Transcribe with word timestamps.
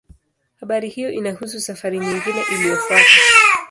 Habari 0.59 0.89
hiyo 0.89 1.11
inahusu 1.11 1.61
safari 1.61 1.99
nyingine 1.99 2.43
iliyofuata. 2.51 3.19